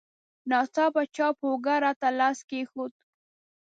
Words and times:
ناڅاپه 0.49 1.03
چا 1.15 1.27
په 1.37 1.45
اوږه 1.49 1.75
راته 1.85 2.07
لاس 2.19 2.39
کېښود. 2.49 2.93